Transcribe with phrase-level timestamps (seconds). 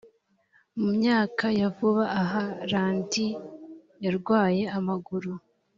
[0.79, 3.27] mu myaka ya vuba aha randi
[4.03, 5.31] yarwaye amaguru